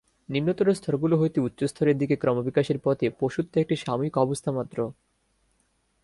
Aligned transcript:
নিম্নতর 0.29 0.67
স্তরগুলি 0.73 1.15
হইতে 1.15 1.39
উচ্চস্তরের 1.41 1.95
দিকে 1.97 2.15
ক্রমবিকাশের 2.15 2.77
পথে 2.83 3.05
পশুত্ব 3.19 3.53
একটি 3.57 3.75
সাময়িক 3.75 4.15
অবস্থা 4.17 4.49
মাত্র। 4.51 4.77